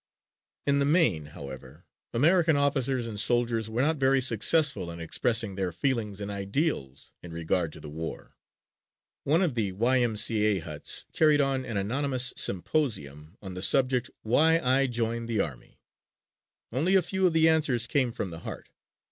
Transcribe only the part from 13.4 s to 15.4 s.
on the subject "Why I joined the